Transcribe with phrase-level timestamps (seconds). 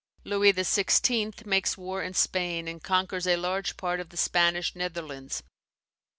[0.23, 1.45] Louis XVI.
[1.45, 5.43] makes war in Spain, and conquers a large part of the Spanish Netherlands.